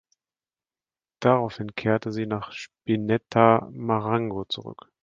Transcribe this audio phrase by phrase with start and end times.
[1.19, 4.91] Daraufhin kehrte sie nach Spinetta Marengo zurück.